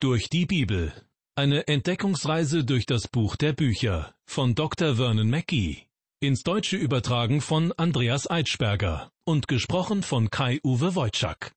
[0.00, 0.92] Durch die Bibel.
[1.34, 4.94] Eine Entdeckungsreise durch das Buch der Bücher von Dr.
[4.94, 5.88] Vernon Mackey.
[6.20, 11.50] Ins Deutsche übertragen von Andreas Eitschberger und gesprochen von Kai-Uwe Wojczak.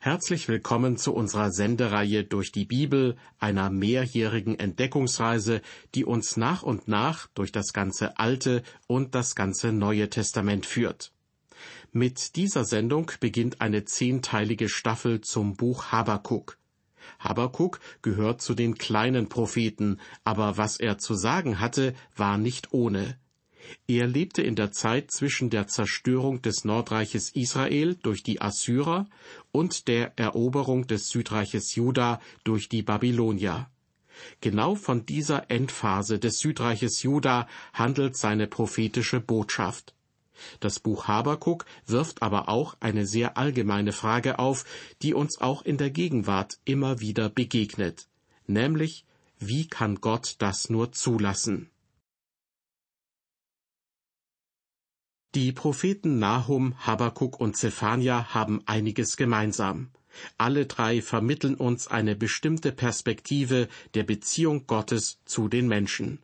[0.00, 5.62] Herzlich willkommen zu unserer Sendereihe durch die Bibel, einer mehrjährigen Entdeckungsreise,
[5.94, 11.12] die uns nach und nach durch das ganze Alte und das ganze Neue Testament führt.
[11.92, 16.58] Mit dieser Sendung beginnt eine zehnteilige Staffel zum Buch Habakuk.
[17.18, 23.18] Habakuk gehört zu den kleinen Propheten, aber was er zu sagen hatte, war nicht ohne.
[23.88, 29.08] Er lebte in der Zeit zwischen der Zerstörung des Nordreiches Israel durch die Assyrer
[29.52, 33.68] und der Eroberung des Südreiches Juda durch die Babylonier.
[34.40, 39.94] Genau von dieser Endphase des Südreiches Juda handelt seine prophetische Botschaft.
[40.60, 44.64] Das Buch Habakuk wirft aber auch eine sehr allgemeine Frage auf,
[45.02, 48.08] die uns auch in der Gegenwart immer wieder begegnet,
[48.46, 49.04] nämlich
[49.38, 51.70] wie kann Gott das nur zulassen?
[55.34, 59.90] Die Propheten Nahum, Habakuk und Zephania haben einiges gemeinsam.
[60.38, 66.20] Alle drei vermitteln uns eine bestimmte Perspektive der Beziehung Gottes zu den Menschen.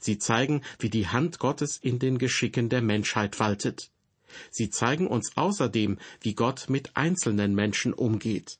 [0.00, 3.90] Sie zeigen, wie die Hand Gottes in den Geschicken der Menschheit waltet.
[4.50, 8.58] Sie zeigen uns außerdem, wie Gott mit einzelnen Menschen umgeht.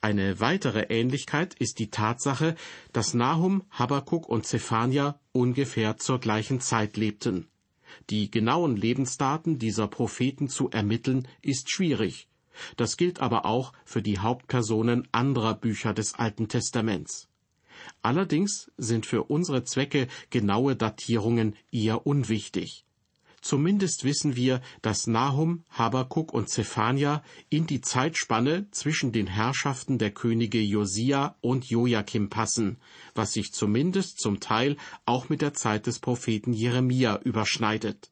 [0.00, 2.56] Eine weitere Ähnlichkeit ist die Tatsache,
[2.92, 7.48] dass Nahum, Habakuk und Zephania ungefähr zur gleichen Zeit lebten.
[8.10, 12.28] Die genauen Lebensdaten dieser Propheten zu ermitteln, ist schwierig.
[12.76, 17.28] Das gilt aber auch für die Hauptpersonen anderer Bücher des Alten Testaments.
[18.02, 22.84] Allerdings sind für unsere Zwecke genaue Datierungen eher unwichtig.
[23.40, 30.10] Zumindest wissen wir, dass Nahum, Habakuk und Zephania in die Zeitspanne zwischen den Herrschaften der
[30.10, 32.78] Könige Josia und Joachim passen,
[33.14, 34.76] was sich zumindest zum Teil
[35.06, 38.10] auch mit der Zeit des Propheten Jeremia überschneidet.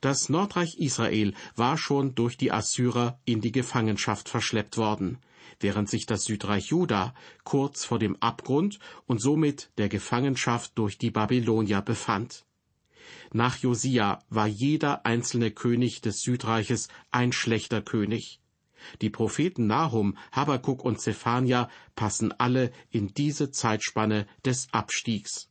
[0.00, 5.18] Das Nordreich Israel war schon durch die Assyrer in die Gefangenschaft verschleppt worden
[5.60, 11.10] während sich das Südreich Juda kurz vor dem Abgrund und somit der Gefangenschaft durch die
[11.10, 12.44] Babylonier befand.
[13.32, 18.40] Nach Josia war jeder einzelne König des Südreiches ein schlechter König.
[19.02, 25.49] Die Propheten Nahum, Habakuk und Zephania passen alle in diese Zeitspanne des Abstiegs.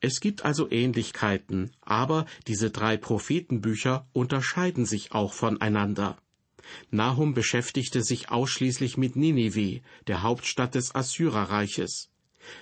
[0.00, 6.16] Es gibt also Ähnlichkeiten, aber diese drei Prophetenbücher unterscheiden sich auch voneinander.
[6.90, 12.10] Nahum beschäftigte sich ausschließlich mit Ninive, der Hauptstadt des Assyrerreiches.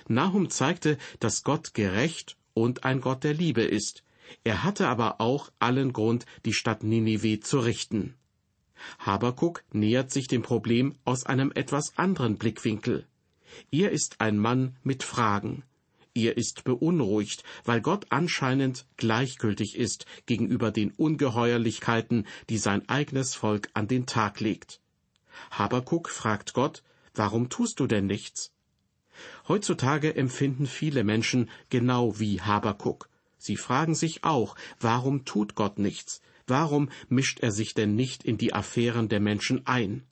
[0.07, 4.03] Nahum zeigte, dass Gott gerecht und ein Gott der Liebe ist.
[4.43, 8.15] Er hatte aber auch allen Grund, die Stadt Ninive zu richten.
[8.99, 13.05] Habakuk nähert sich dem Problem aus einem etwas anderen Blickwinkel.
[13.71, 15.63] Er ist ein Mann mit Fragen.
[16.17, 23.69] Er ist beunruhigt, weil Gott anscheinend gleichgültig ist gegenüber den Ungeheuerlichkeiten, die sein eigenes Volk
[23.75, 24.81] an den Tag legt.
[25.51, 26.81] Habakuk fragt Gott,
[27.13, 28.51] warum tust du denn nichts?
[29.47, 33.09] Heutzutage empfinden viele Menschen genau wie Habakuk.
[33.37, 36.21] Sie fragen sich auch, warum tut Gott nichts?
[36.47, 40.03] Warum mischt er sich denn nicht in die Affären der Menschen ein?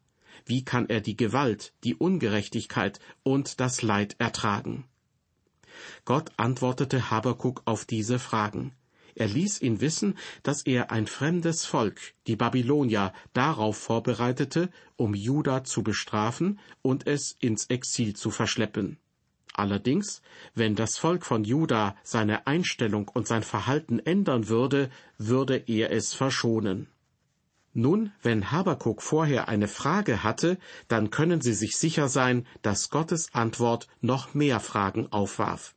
[0.46, 4.86] Wie kann er die Gewalt, die Ungerechtigkeit und das Leid ertragen?
[6.06, 8.74] Gott antwortete Habakuk auf diese Fragen.
[9.16, 15.64] Er ließ ihn wissen, dass er ein fremdes Volk, die Babylonier, darauf vorbereitete, um Juda
[15.64, 18.98] zu bestrafen und es ins Exil zu verschleppen.
[19.54, 20.22] Allerdings,
[20.54, 26.14] wenn das Volk von Juda seine Einstellung und sein Verhalten ändern würde, würde er es
[26.14, 26.88] verschonen.
[27.78, 33.34] Nun, wenn Habakuk vorher eine Frage hatte, dann können Sie sich sicher sein, dass Gottes
[33.34, 35.76] Antwort noch mehr Fragen aufwarf.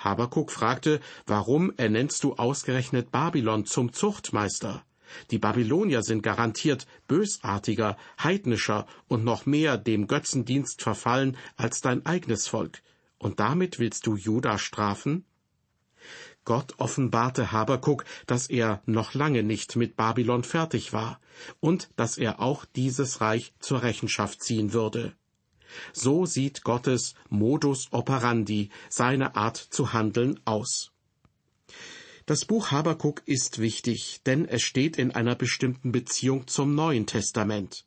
[0.00, 4.82] Habakuk fragte, warum ernennst du ausgerechnet Babylon zum Zuchtmeister?
[5.30, 12.48] Die Babylonier sind garantiert bösartiger, heidnischer und noch mehr dem Götzendienst verfallen als dein eigenes
[12.48, 12.82] Volk.
[13.16, 15.24] Und damit willst du Juda strafen?
[16.48, 21.20] Gott offenbarte Habakuk, dass er noch lange nicht mit Babylon fertig war
[21.60, 25.12] und dass er auch dieses Reich zur Rechenschaft ziehen würde.
[25.92, 30.90] So sieht Gottes Modus operandi, seine Art zu handeln aus.
[32.24, 37.84] Das Buch Habakuk ist wichtig, denn es steht in einer bestimmten Beziehung zum Neuen Testament.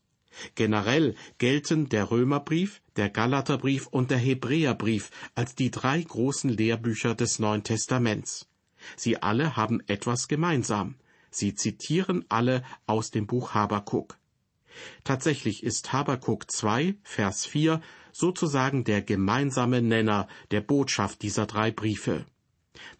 [0.53, 7.39] Generell gelten der Römerbrief, der Galaterbrief und der Hebräerbrief als die drei großen Lehrbücher des
[7.39, 8.47] Neuen Testaments.
[8.95, 10.95] Sie alle haben etwas gemeinsam.
[11.29, 14.17] Sie zitieren alle aus dem Buch Habakuk.
[15.03, 17.81] Tatsächlich ist Habakuk 2, Vers 4
[18.13, 22.25] sozusagen der gemeinsame Nenner der Botschaft dieser drei Briefe.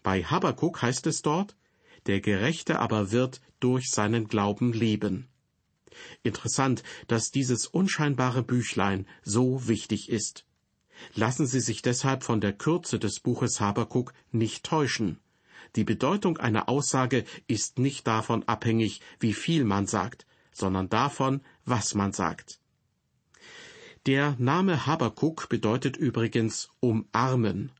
[0.02, 1.56] Bei Habakuk heißt es dort,
[2.06, 5.28] der Gerechte aber wird durch seinen Glauben leben.
[6.22, 10.46] Interessant, dass dieses unscheinbare Büchlein so wichtig ist.
[11.14, 15.20] Lassen Sie sich deshalb von der Kürze des Buches Habakuk nicht täuschen.
[15.76, 21.94] Die Bedeutung einer Aussage ist nicht davon abhängig, wie viel man sagt, sondern davon, was
[21.94, 22.60] man sagt.
[24.06, 27.70] Der Name Habakuk bedeutet übrigens umarmen.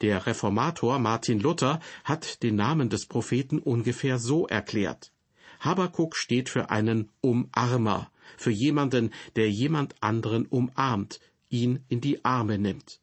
[0.00, 5.12] Der Reformator Martin Luther hat den Namen des Propheten ungefähr so erklärt.
[5.60, 12.58] Habakuk steht für einen Umarmer, für jemanden, der jemand anderen umarmt, ihn in die Arme
[12.58, 13.00] nimmt.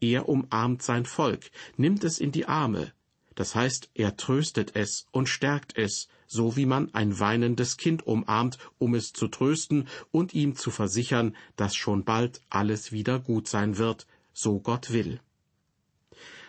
[0.00, 2.92] Er umarmt sein Volk, nimmt es in die Arme.
[3.34, 8.58] Das heißt, er tröstet es und stärkt es, so wie man ein weinendes Kind umarmt,
[8.78, 13.78] um es zu trösten und ihm zu versichern, dass schon bald alles wieder gut sein
[13.78, 15.20] wird, so Gott will.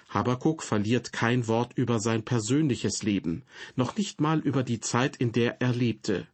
[0.09, 3.43] Habakuk verliert kein Wort über sein persönliches Leben,
[3.75, 6.27] noch nicht mal über die Zeit, in der er lebte.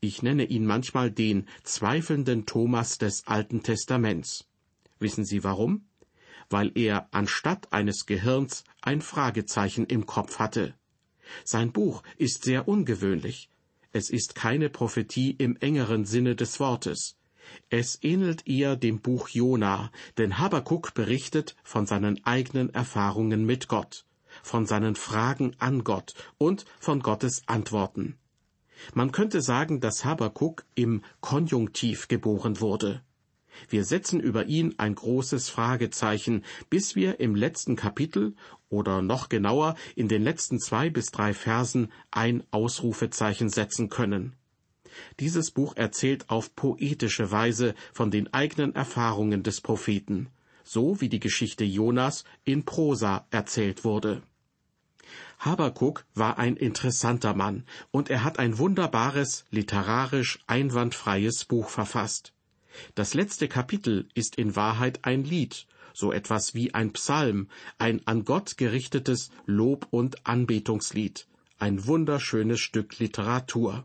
[0.00, 4.44] Ich nenne ihn manchmal den zweifelnden Thomas des Alten Testaments.
[4.98, 5.87] Wissen Sie warum?
[6.50, 10.74] Weil er anstatt eines Gehirns ein Fragezeichen im Kopf hatte.
[11.44, 13.50] Sein Buch ist sehr ungewöhnlich.
[13.92, 17.16] Es ist keine Prophetie im engeren Sinne des Wortes.
[17.70, 24.04] Es ähnelt eher dem Buch Jona, denn Habakuk berichtet von seinen eigenen Erfahrungen mit Gott,
[24.42, 28.18] von seinen Fragen an Gott und von Gottes Antworten.
[28.94, 33.02] Man könnte sagen, dass Habakuk im Konjunktiv geboren wurde.
[33.68, 38.34] Wir setzen über ihn ein großes Fragezeichen, bis wir im letzten Kapitel
[38.68, 44.34] oder noch genauer in den letzten zwei bis drei Versen ein Ausrufezeichen setzen können.
[45.20, 50.28] Dieses Buch erzählt auf poetische Weise von den eigenen Erfahrungen des Propheten,
[50.64, 54.22] so wie die Geschichte Jonas in Prosa erzählt wurde.
[55.38, 62.32] Habakuk war ein interessanter Mann, und er hat ein wunderbares, literarisch einwandfreies Buch verfasst.
[62.94, 67.48] Das letzte Kapitel ist in Wahrheit ein Lied, so etwas wie ein Psalm,
[67.78, 71.26] ein an Gott gerichtetes Lob- und Anbetungslied,
[71.58, 73.84] ein wunderschönes Stück Literatur.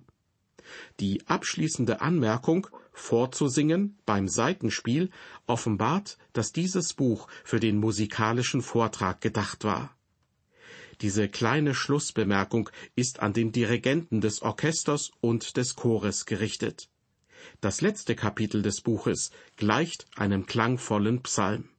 [1.00, 5.10] Die abschließende Anmerkung vorzusingen beim Seitenspiel
[5.48, 9.96] offenbart, dass dieses Buch für den musikalischen Vortrag gedacht war.
[11.02, 16.90] Diese kleine Schlussbemerkung ist an den Dirigenten des Orchesters und des Chores gerichtet.
[17.62, 21.70] Das letzte Kapitel des Buches gleicht einem klangvollen Psalm.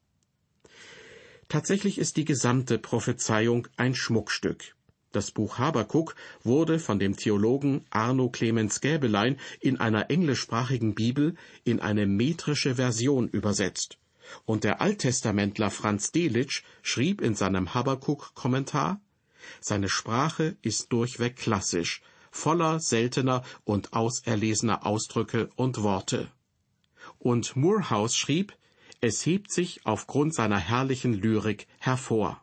[1.48, 4.74] Tatsächlich ist die gesamte Prophezeiung ein Schmuckstück.
[5.12, 11.78] Das Buch Habakuk wurde von dem Theologen Arno Clemens Gäbelein in einer englischsprachigen Bibel in
[11.78, 13.98] eine metrische Version übersetzt.
[14.44, 19.00] Und der Alttestamentler Franz Delitzsch schrieb in seinem Habakuk-Kommentar,
[19.60, 22.02] seine Sprache ist durchweg klassisch,
[22.34, 26.30] voller seltener und auserlesener Ausdrücke und Worte.
[27.18, 28.56] Und Moorhouse schrieb,
[29.00, 32.42] es hebt sich aufgrund seiner herrlichen Lyrik hervor.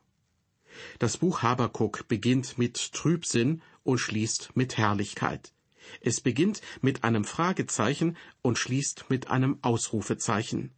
[0.99, 5.53] Das Buch Habakuk beginnt mit Trübsinn und schließt mit Herrlichkeit.
[5.99, 10.71] Es beginnt mit einem Fragezeichen und schließt mit einem Ausrufezeichen.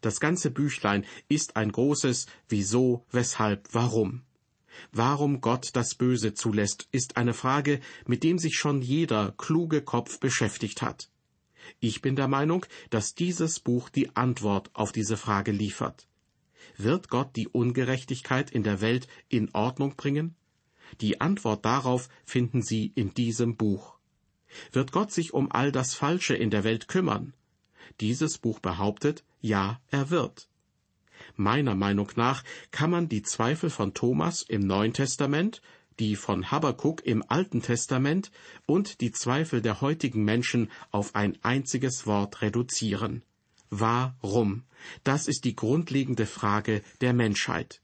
[0.00, 4.22] Das ganze Büchlein ist ein großes Wieso, weshalb, warum.
[4.92, 10.20] Warum Gott das Böse zulässt, ist eine Frage, mit dem sich schon jeder kluge Kopf
[10.20, 11.10] beschäftigt hat.
[11.80, 16.06] Ich bin der Meinung, dass dieses Buch die Antwort auf diese Frage liefert.
[16.76, 20.36] Wird Gott die Ungerechtigkeit in der Welt in Ordnung bringen?
[21.00, 23.96] Die Antwort darauf finden Sie in diesem Buch.
[24.72, 27.34] Wird Gott sich um all das Falsche in der Welt kümmern?
[28.00, 30.48] Dieses Buch behauptet, ja, er wird.
[31.36, 35.60] Meiner Meinung nach kann man die Zweifel von Thomas im Neuen Testament,
[35.98, 38.30] die von Habakuk im Alten Testament
[38.66, 43.22] und die Zweifel der heutigen Menschen auf ein einziges Wort reduzieren.
[43.70, 44.64] Warum?
[45.04, 47.82] Das ist die grundlegende Frage der Menschheit.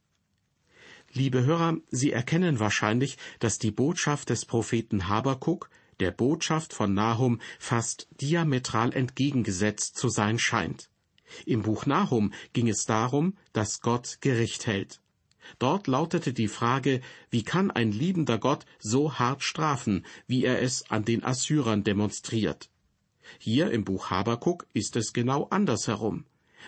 [1.13, 5.69] Liebe Hörer, Sie erkennen wahrscheinlich, dass die Botschaft des Propheten Habakuk
[6.01, 10.89] der Botschaft von Nahum fast diametral entgegengesetzt zu sein scheint.
[11.47, 15.01] Im Buch Nahum ging es darum, dass Gott Gericht hält.
[15.59, 20.91] Dort lautete die Frage, wie kann ein liebender Gott so hart strafen, wie er es
[20.91, 22.71] an den Assyrern demonstriert?
[23.39, 26.25] Hier im Buch Habakuk ist es genau andersherum.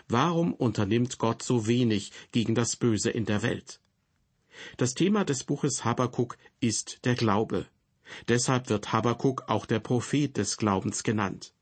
[0.08, 3.80] Warum unternimmt Gott so wenig gegen das Böse in der Welt?
[4.76, 7.66] Das Thema des Buches Habakuk ist der Glaube.
[8.28, 11.53] Deshalb wird Habakuk auch der Prophet des Glaubens genannt.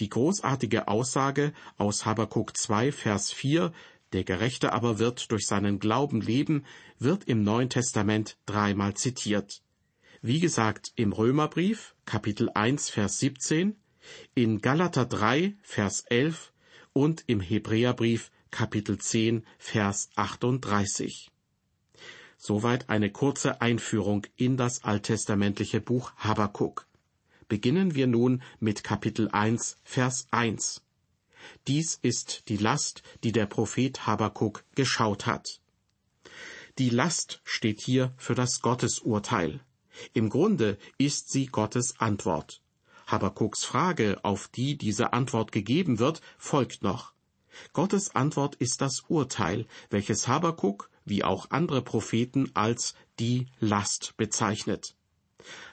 [0.00, 3.72] Die großartige Aussage aus Habakuk 2, Vers 4,
[4.12, 6.64] der Gerechte aber wird durch seinen Glauben leben,
[6.98, 9.60] wird im Neuen Testament dreimal zitiert.
[10.22, 13.76] Wie gesagt, im Römerbrief, Kapitel 1, Vers 17,
[14.34, 16.52] in Galater 3, Vers 11
[16.92, 21.30] und im Hebräerbrief, Kapitel 10, Vers 38.
[22.36, 26.86] Soweit eine kurze Einführung in das alttestamentliche Buch Habakuk.
[27.48, 30.82] Beginnen wir nun mit Kapitel 1, Vers 1.
[31.66, 35.60] Dies ist die Last, die der Prophet Habakuk geschaut hat.
[36.78, 39.60] Die Last steht hier für das Gottesurteil.
[40.12, 42.62] Im Grunde ist sie Gottes Antwort.
[43.06, 47.12] Habakuks Frage, auf die diese Antwort gegeben wird, folgt noch.
[47.72, 54.96] Gottes Antwort ist das Urteil, welches Habakuk, wie auch andere Propheten, als die Last bezeichnet.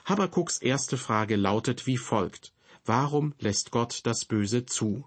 [0.04, 2.52] Habakuks erste Frage lautet wie folgt.
[2.84, 5.04] Warum lässt Gott das Böse zu?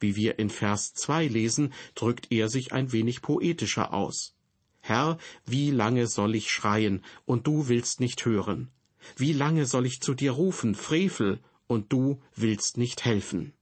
[0.00, 4.34] Wie wir in Vers 2 lesen, drückt er sich ein wenig poetischer aus.
[4.80, 8.70] Herr, wie lange soll ich schreien, und du willst nicht hören?
[9.16, 13.52] Wie lange soll ich zu dir rufen, Frevel, und du willst nicht helfen?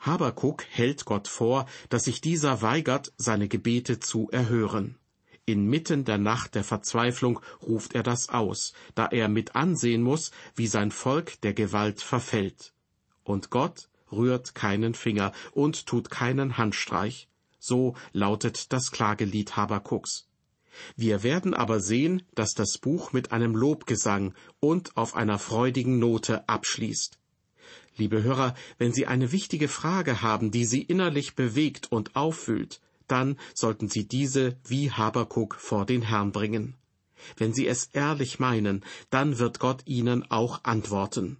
[0.00, 4.96] Habakuk hält Gott vor, dass sich dieser weigert, seine Gebete zu erhören.
[5.48, 10.66] Inmitten der Nacht der Verzweiflung ruft er das aus, da er mit ansehen muss, wie
[10.66, 12.72] sein Volk der Gewalt verfällt.
[13.22, 17.28] Und Gott rührt keinen Finger und tut keinen Handstreich.
[17.60, 20.26] So lautet das Klagelied Habakuks.
[20.96, 26.48] Wir werden aber sehen, dass das Buch mit einem Lobgesang und auf einer freudigen Note
[26.48, 27.18] abschließt.
[27.96, 33.38] Liebe Hörer, wenn Sie eine wichtige Frage haben, die Sie innerlich bewegt und auffühlt, dann
[33.54, 36.74] sollten Sie diese wie Habakuk vor den Herrn bringen.
[37.36, 41.38] Wenn Sie es ehrlich meinen, dann wird Gott Ihnen auch antworten.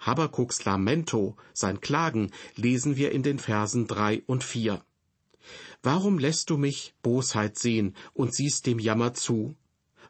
[0.00, 4.84] Habakuks Lamento, sein Klagen, lesen wir in den Versen drei und vier.
[5.82, 9.56] Warum lässt du mich Bosheit sehen und siehst dem Jammer zu?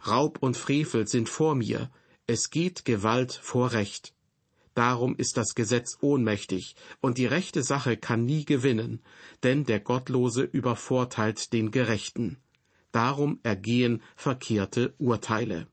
[0.07, 1.91] Raub und Frevel sind vor mir,
[2.27, 4.14] es geht Gewalt vor Recht.
[4.75, 9.01] Darum ist das Gesetz ohnmächtig, und die rechte Sache kann nie gewinnen,
[9.43, 12.39] denn der Gottlose übervorteilt den Gerechten.
[12.91, 15.69] Darum ergehen verkehrte Urteile.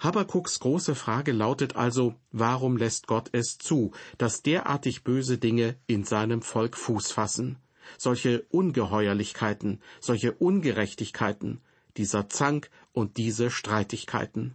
[0.00, 6.04] Habakuks große Frage lautet also, warum lässt Gott es zu, dass derartig böse Dinge in
[6.04, 7.58] seinem Volk Fuß fassen?
[7.96, 11.60] Solche Ungeheuerlichkeiten, solche Ungerechtigkeiten,
[11.96, 14.54] dieser Zank und diese Streitigkeiten.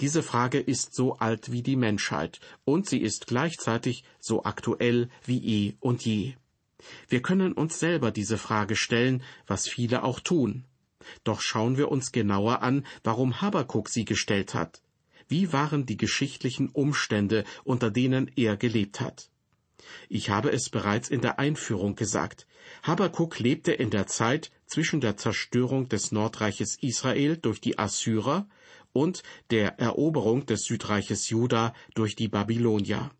[0.00, 5.68] Diese Frage ist so alt wie die Menschheit, und sie ist gleichzeitig so aktuell wie
[5.68, 6.34] eh und je.
[7.08, 10.64] Wir können uns selber diese Frage stellen, was viele auch tun.
[11.22, 14.82] Doch schauen wir uns genauer an, warum Habakuk sie gestellt hat.
[15.28, 19.30] Wie waren die geschichtlichen Umstände, unter denen er gelebt hat?
[20.08, 22.46] Ich habe es bereits in der Einführung gesagt.
[22.82, 28.46] Habakuk lebte in der Zeit zwischen der Zerstörung des Nordreiches Israel durch die Assyrer
[28.94, 33.10] und der Eroberung des Südreiches Juda durch die Babylonier.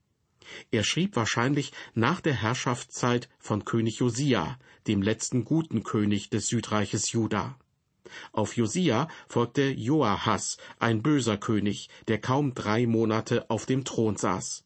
[0.71, 7.13] Er schrieb wahrscheinlich nach der Herrschaftszeit von König Josia, dem letzten guten König des Südreiches
[7.13, 7.59] Juda.
[8.33, 14.65] Auf Josia folgte Joahas, ein böser König, der kaum drei Monate auf dem Thron saß.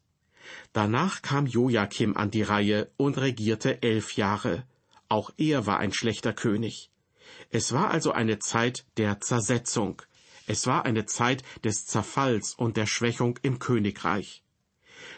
[0.73, 4.63] Danach kam Joachim an die Reihe und regierte elf Jahre.
[5.07, 6.91] Auch er war ein schlechter König.
[7.49, 10.01] Es war also eine Zeit der Zersetzung.
[10.49, 14.41] Es war eine Zeit des Zerfalls und der Schwächung im Königreich.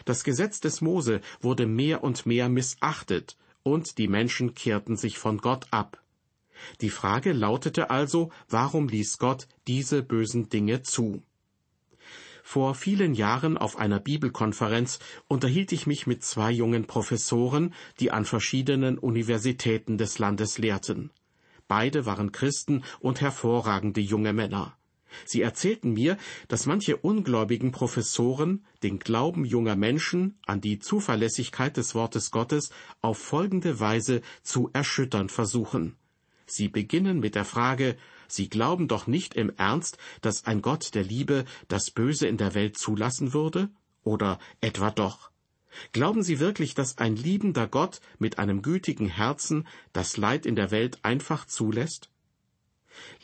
[0.04, 5.38] Das Gesetz des Mose wurde mehr und mehr missachtet, und die Menschen kehrten sich von
[5.38, 6.02] Gott ab.
[6.82, 11.22] Die Frage lautete also, warum ließ Gott diese bösen Dinge zu?
[12.42, 14.98] Vor vielen Jahren auf einer Bibelkonferenz
[15.28, 21.10] unterhielt ich mich mit zwei jungen Professoren, die an verschiedenen Universitäten des Landes lehrten.
[21.68, 24.76] Beide waren Christen und hervorragende junge Männer.
[25.24, 26.16] Sie erzählten mir,
[26.48, 33.18] dass manche ungläubigen Professoren den Glauben junger Menschen an die Zuverlässigkeit des Wortes Gottes auf
[33.18, 35.96] folgende Weise zu erschüttern versuchen.
[36.46, 37.96] Sie beginnen mit der Frage,
[38.28, 42.54] Sie glauben doch nicht im Ernst, dass ein Gott der Liebe das Böse in der
[42.54, 43.70] Welt zulassen würde?
[44.04, 45.30] Oder etwa doch?
[45.92, 50.70] Glauben Sie wirklich, dass ein liebender Gott mit einem gütigen Herzen das Leid in der
[50.70, 52.11] Welt einfach zulässt?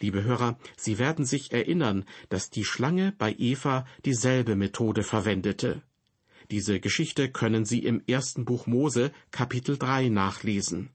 [0.01, 5.83] Liebe Hörer, Sie werden sich erinnern, dass die Schlange bei Eva dieselbe Methode verwendete.
[6.51, 10.91] Diese Geschichte können Sie im ersten Buch Mose Kapitel 3 nachlesen.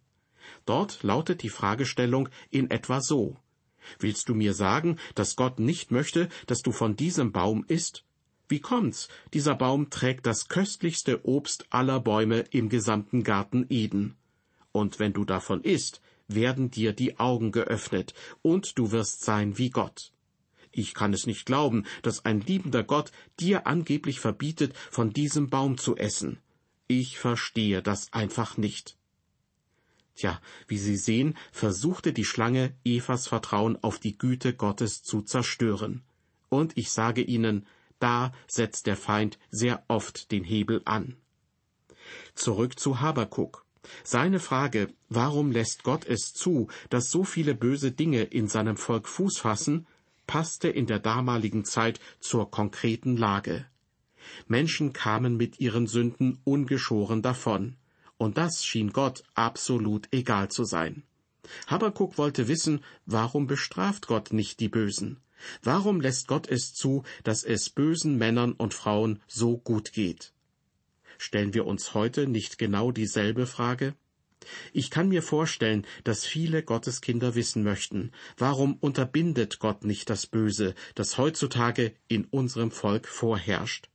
[0.65, 3.37] Dort lautet die Fragestellung in etwa so.
[3.99, 8.05] Willst du mir sagen, dass Gott nicht möchte, dass du von diesem Baum isst?
[8.47, 9.09] Wie kommt's?
[9.33, 14.15] Dieser Baum trägt das köstlichste Obst aller Bäume im gesamten Garten Eden.
[14.71, 16.01] Und wenn du davon isst,
[16.35, 20.11] werden dir die Augen geöffnet, und du wirst sein wie Gott.
[20.71, 25.77] Ich kann es nicht glauben, dass ein liebender Gott dir angeblich verbietet, von diesem Baum
[25.77, 26.39] zu essen.
[26.87, 28.97] Ich verstehe das einfach nicht.
[30.15, 36.03] Tja, wie Sie sehen, versuchte die Schlange Evas Vertrauen auf die Güte Gottes zu zerstören.
[36.49, 37.65] Und ich sage Ihnen,
[37.99, 41.17] da setzt der Feind sehr oft den Hebel an.
[42.35, 43.62] Zurück zu Habakuk.
[44.03, 49.07] Seine Frage, warum lässt Gott es zu, dass so viele böse Dinge in seinem Volk
[49.07, 49.87] Fuß fassen,
[50.27, 53.65] passte in der damaligen Zeit zur konkreten Lage.
[54.47, 57.75] Menschen kamen mit ihren Sünden ungeschoren davon.
[58.17, 61.03] Und das schien Gott absolut egal zu sein.
[61.67, 65.19] Habakuk wollte wissen, warum bestraft Gott nicht die Bösen?
[65.61, 70.31] Warum lässt Gott es zu, dass es bösen Männern und Frauen so gut geht?
[71.23, 73.95] Stellen wir uns heute nicht genau dieselbe Frage?
[74.73, 80.75] Ich kann mir vorstellen, dass viele Gotteskinder wissen möchten, warum unterbindet Gott nicht das Böse,
[80.95, 83.89] das heutzutage in unserem Volk vorherrscht?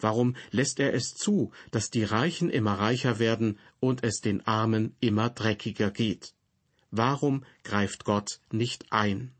[0.00, 4.96] Warum lässt er es zu, dass die Reichen immer reicher werden und es den Armen
[4.98, 6.32] immer dreckiger geht?
[6.90, 9.34] Warum greift Gott nicht ein?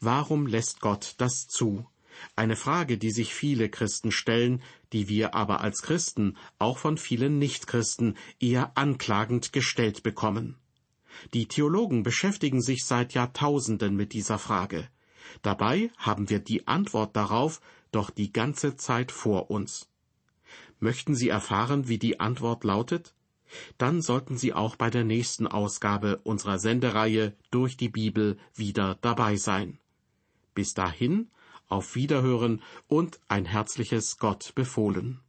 [0.00, 1.86] Warum lässt Gott das zu?
[2.34, 7.38] Eine Frage, die sich viele Christen stellen, die wir aber als Christen auch von vielen
[7.38, 10.56] Nichtchristen eher anklagend gestellt bekommen.
[11.34, 14.88] Die Theologen beschäftigen sich seit Jahrtausenden mit dieser Frage.
[15.42, 19.88] Dabei haben wir die Antwort darauf doch die ganze Zeit vor uns.
[20.78, 23.14] Möchten Sie erfahren, wie die Antwort lautet?
[23.78, 29.36] Dann sollten Sie auch bei der nächsten Ausgabe unserer Sendereihe durch die Bibel wieder dabei
[29.36, 29.78] sein.
[30.54, 31.30] Bis dahin,
[31.68, 35.20] auf Wiederhören und ein herzliches Gott befohlen.